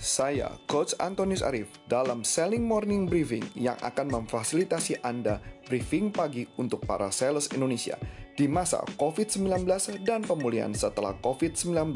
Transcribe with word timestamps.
Saya, 0.00 0.48
Coach 0.64 0.96
Antonius 0.96 1.44
Arif, 1.44 1.68
dalam 1.84 2.24
Selling 2.24 2.64
Morning 2.64 3.04
Briefing 3.04 3.44
yang 3.52 3.76
akan 3.84 4.08
memfasilitasi 4.08 5.04
Anda 5.04 5.44
briefing 5.68 6.08
pagi 6.08 6.48
untuk 6.56 6.88
para 6.88 7.12
sales 7.12 7.52
Indonesia 7.52 8.00
di 8.32 8.48
masa 8.48 8.80
COVID-19 8.96 9.68
dan 10.00 10.24
pemulihan 10.24 10.72
setelah 10.72 11.12
COVID-19 11.20 11.92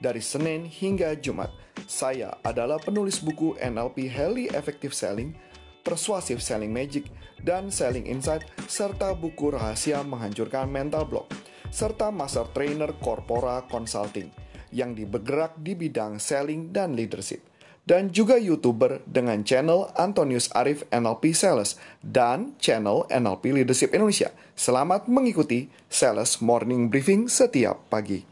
dari 0.00 0.24
Senin 0.24 0.64
hingga 0.64 1.12
Jumat. 1.20 1.52
Saya 1.84 2.32
adalah 2.40 2.80
penulis 2.80 3.20
buku 3.20 3.60
NLP 3.60 4.08
Highly 4.08 4.48
Effective 4.56 4.96
Selling, 4.96 5.36
Persuasive 5.84 6.40
Selling 6.40 6.72
Magic, 6.72 7.12
dan 7.44 7.68
Selling 7.68 8.08
Insight, 8.08 8.48
serta 8.64 9.12
buku 9.12 9.52
Rahasia 9.52 10.00
Menghancurkan 10.00 10.64
Mental 10.64 11.04
Block, 11.04 11.28
serta 11.68 12.08
Master 12.08 12.48
Trainer 12.56 12.96
Corpora 13.04 13.60
Consulting– 13.68 14.32
yang 14.74 14.98
bergerak 14.98 15.54
di 15.62 15.78
bidang 15.78 16.18
selling 16.18 16.74
dan 16.74 16.98
leadership. 16.98 17.40
Dan 17.84 18.10
juga 18.10 18.40
YouTuber 18.40 19.04
dengan 19.06 19.44
channel 19.44 19.92
Antonius 19.94 20.48
Arif 20.56 20.88
NLP 20.88 21.36
Sales 21.36 21.76
dan 22.00 22.56
channel 22.56 23.04
NLP 23.12 23.54
Leadership 23.54 23.92
Indonesia. 23.92 24.32
Selamat 24.56 25.04
mengikuti 25.06 25.68
Sales 25.86 26.40
Morning 26.40 26.88
Briefing 26.88 27.28
setiap 27.28 27.78
pagi. 27.92 28.24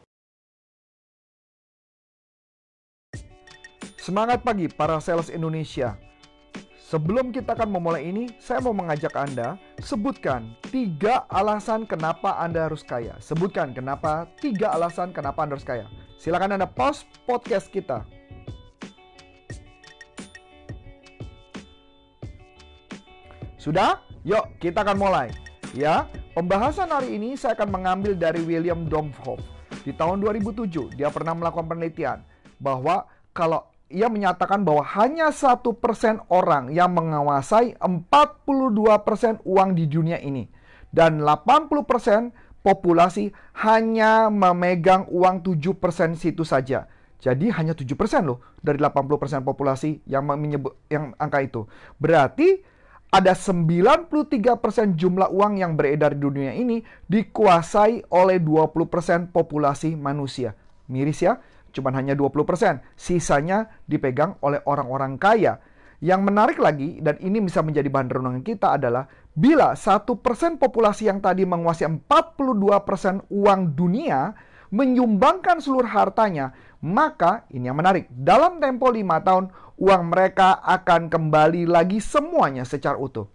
Semangat 4.02 4.42
pagi 4.42 4.66
para 4.66 4.98
sales 4.98 5.30
Indonesia. 5.30 5.94
Sebelum 6.90 7.30
kita 7.30 7.54
akan 7.54 7.70
memulai 7.72 8.10
ini, 8.10 8.34
saya 8.42 8.58
mau 8.58 8.74
mengajak 8.74 9.14
Anda 9.14 9.56
sebutkan 9.78 10.58
tiga 10.74 11.22
alasan 11.30 11.86
kenapa 11.86 12.34
Anda 12.36 12.66
harus 12.66 12.82
kaya. 12.82 13.14
Sebutkan 13.22 13.70
kenapa 13.72 14.26
tiga 14.42 14.74
alasan 14.74 15.14
kenapa 15.14 15.46
Anda 15.46 15.54
harus 15.54 15.64
kaya. 15.64 15.86
Silakan 16.22 16.54
Anda 16.54 16.70
pause 16.70 17.02
podcast 17.26 17.66
kita. 17.66 18.06
Sudah? 23.58 23.98
Yuk, 24.22 24.54
kita 24.62 24.86
akan 24.86 25.02
mulai. 25.02 25.34
Ya, 25.74 26.06
pembahasan 26.38 26.94
hari 26.94 27.18
ini 27.18 27.34
saya 27.34 27.58
akan 27.58 27.74
mengambil 27.74 28.14
dari 28.14 28.38
William 28.46 28.86
Domhoff. 28.86 29.42
Di 29.82 29.90
tahun 29.90 30.22
2007, 30.22 30.94
dia 30.94 31.10
pernah 31.10 31.34
melakukan 31.34 31.66
penelitian 31.66 32.22
bahwa 32.62 33.10
kalau 33.34 33.66
ia 33.90 34.06
menyatakan 34.06 34.62
bahwa 34.62 34.86
hanya 34.94 35.34
satu 35.34 35.74
persen 35.74 36.22
orang 36.30 36.70
yang 36.70 36.94
menguasai 36.94 37.74
42% 37.82 39.42
uang 39.42 39.70
di 39.74 39.90
dunia 39.90 40.22
ini. 40.22 40.46
Dan 40.86 41.18
80% 41.18 41.82
persen 41.82 42.30
populasi 42.62 43.34
hanya 43.66 44.30
memegang 44.30 45.10
uang 45.10 45.42
7% 45.42 46.14
situ 46.16 46.46
saja. 46.46 46.86
Jadi 47.22 47.54
hanya 47.54 47.74
7% 47.74 47.86
loh 48.26 48.42
dari 48.58 48.82
80% 48.82 49.46
populasi 49.46 50.02
yang 50.10 50.26
menyebut 50.26 50.74
yang 50.90 51.14
angka 51.18 51.38
itu. 51.38 51.62
Berarti 51.94 52.58
ada 53.12 53.36
93% 53.36 54.96
jumlah 54.96 55.28
uang 55.30 55.60
yang 55.60 55.76
beredar 55.76 56.16
di 56.16 56.24
dunia 56.24 56.56
ini 56.56 56.80
dikuasai 57.06 58.10
oleh 58.10 58.40
20% 58.40 59.30
populasi 59.30 59.94
manusia. 59.94 60.56
Miris 60.88 61.22
ya, 61.22 61.38
cuma 61.70 61.92
hanya 61.92 62.16
20%. 62.16 62.82
Sisanya 62.96 63.70
dipegang 63.84 64.40
oleh 64.42 64.64
orang-orang 64.64 65.20
kaya. 65.20 65.60
Yang 66.02 66.20
menarik 66.26 66.58
lagi, 66.58 66.98
dan 66.98 67.14
ini 67.22 67.38
bisa 67.38 67.62
menjadi 67.62 67.86
bahan 67.86 68.10
renungan 68.10 68.42
kita 68.42 68.74
adalah 68.74 69.06
Bila 69.32 69.72
satu 69.72 70.20
persen 70.20 70.60
populasi 70.60 71.08
yang 71.08 71.24
tadi 71.24 71.48
menguasai 71.48 71.88
42% 71.88 73.32
uang 73.32 73.60
dunia 73.72 74.36
menyumbangkan 74.72 75.60
seluruh 75.60 75.88
hartanya, 75.88 76.52
maka 76.84 77.48
ini 77.48 77.68
yang 77.68 77.80
menarik. 77.80 78.08
Dalam 78.12 78.60
tempo 78.60 78.92
lima 78.92 79.24
tahun, 79.24 79.48
uang 79.80 80.02
mereka 80.12 80.60
akan 80.60 81.08
kembali 81.08 81.64
lagi 81.64 82.00
semuanya 82.00 82.68
secara 82.68 83.00
utuh. 83.00 83.28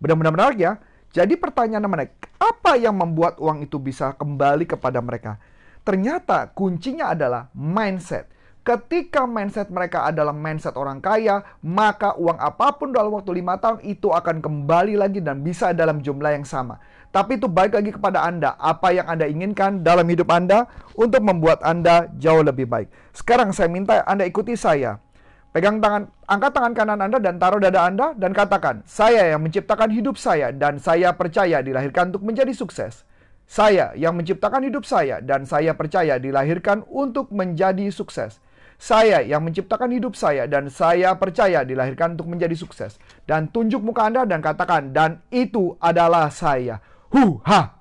Benar-benar 0.00 0.32
menarik 0.32 0.58
ya. 0.60 0.72
Jadi 1.12 1.36
pertanyaan 1.36 1.84
menarik, 1.84 2.16
apa 2.40 2.80
yang 2.80 2.96
membuat 2.96 3.36
uang 3.36 3.68
itu 3.68 3.76
bisa 3.76 4.16
kembali 4.16 4.64
kepada 4.64 5.04
mereka? 5.04 5.36
Ternyata 5.84 6.48
kuncinya 6.56 7.12
adalah 7.12 7.52
mindset. 7.52 8.32
Ketika 8.62 9.26
mindset 9.26 9.74
mereka 9.74 10.06
adalah 10.06 10.30
mindset 10.30 10.78
orang 10.78 11.02
kaya, 11.02 11.42
maka 11.66 12.14
uang 12.14 12.38
apa 12.38 12.70
pun 12.78 12.94
dalam 12.94 13.10
waktu 13.10 13.42
lima 13.42 13.58
tahun 13.58 13.82
itu 13.82 14.06
akan 14.14 14.38
kembali 14.38 14.94
lagi 14.94 15.18
dan 15.18 15.42
bisa 15.42 15.74
dalam 15.74 15.98
jumlah 15.98 16.30
yang 16.30 16.46
sama. 16.46 16.78
Tapi 17.10 17.42
itu 17.42 17.50
baik 17.50 17.74
lagi 17.74 17.90
kepada 17.90 18.22
Anda, 18.22 18.54
apa 18.62 18.94
yang 18.94 19.10
Anda 19.10 19.26
inginkan 19.26 19.82
dalam 19.82 20.06
hidup 20.06 20.30
Anda 20.30 20.70
untuk 20.94 21.26
membuat 21.26 21.58
Anda 21.66 22.06
jauh 22.22 22.46
lebih 22.46 22.70
baik. 22.70 22.86
Sekarang 23.10 23.50
saya 23.50 23.66
minta 23.66 23.98
Anda 24.06 24.30
ikuti 24.30 24.54
saya. 24.54 25.02
Pegang 25.50 25.82
tangan, 25.82 26.06
angkat 26.30 26.50
tangan 26.54 26.72
kanan 26.78 27.00
Anda 27.02 27.18
dan 27.18 27.42
taruh 27.42 27.58
dada 27.58 27.82
Anda 27.82 28.14
dan 28.14 28.30
katakan, 28.30 28.86
saya 28.86 29.26
yang 29.26 29.42
menciptakan 29.42 29.90
hidup 29.90 30.14
saya 30.14 30.54
dan 30.54 30.78
saya 30.78 31.10
percaya 31.18 31.66
dilahirkan 31.66 32.14
untuk 32.14 32.22
menjadi 32.22 32.54
sukses. 32.54 33.02
Saya 33.50 33.90
yang 33.98 34.14
menciptakan 34.14 34.62
hidup 34.70 34.86
saya 34.86 35.18
dan 35.18 35.50
saya 35.50 35.74
percaya 35.74 36.22
dilahirkan 36.22 36.86
untuk 36.86 37.26
menjadi 37.34 37.90
sukses. 37.90 38.38
Saya 38.82 39.22
yang 39.22 39.46
menciptakan 39.46 39.94
hidup 39.94 40.18
saya 40.18 40.50
dan 40.50 40.66
saya 40.66 41.14
percaya 41.14 41.62
dilahirkan 41.62 42.18
untuk 42.18 42.26
menjadi 42.26 42.58
sukses. 42.58 42.98
Dan 43.22 43.46
tunjuk 43.54 43.78
muka 43.78 44.10
Anda 44.10 44.26
dan 44.26 44.42
katakan, 44.42 44.90
dan 44.90 45.22
itu 45.30 45.78
adalah 45.78 46.26
saya. 46.34 46.82
Hu-ha! 47.14 47.78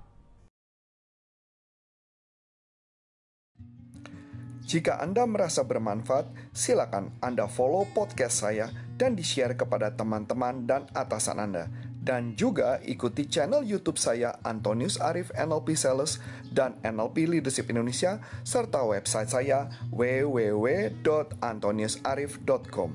Jika 4.61 5.01
Anda 5.01 5.25
merasa 5.25 5.65
bermanfaat, 5.65 6.53
silakan 6.53 7.17
Anda 7.17 7.49
follow 7.49 7.89
podcast 7.89 8.45
saya 8.45 8.69
dan 8.93 9.17
di-share 9.17 9.57
kepada 9.57 9.89
teman-teman 9.97 10.69
dan 10.69 10.85
atasan 10.93 11.41
Anda 11.41 11.65
dan 12.01 12.33
juga 12.33 12.81
ikuti 12.81 13.29
channel 13.29 13.61
YouTube 13.61 14.01
saya 14.01 14.33
Antonius 14.41 14.97
Arif 14.97 15.29
NLP 15.37 15.77
Sales 15.77 16.17
dan 16.49 16.81
NLP 16.81 17.29
Leadership 17.29 17.69
Indonesia 17.69 18.17
serta 18.41 18.81
website 18.81 19.29
saya 19.29 19.69
www.antoniusarif.com. 19.93 22.89